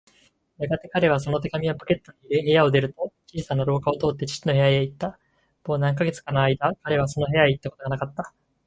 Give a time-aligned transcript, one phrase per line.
[0.57, 5.19] やがて彼はその手紙をポケットに入れ、部屋を出ると、小さな廊下を通って父の部屋へいった。
[5.67, 8.33] もう何カ月かのあいだ、彼はその部屋へいったことがなかった。